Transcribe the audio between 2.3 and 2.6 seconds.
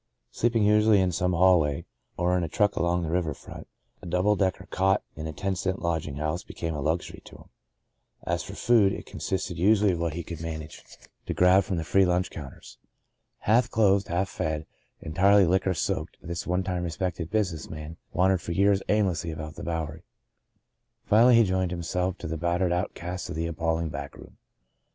in a